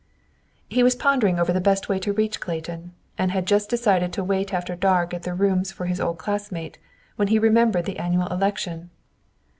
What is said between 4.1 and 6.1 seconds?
to wait after dark at the rooms for his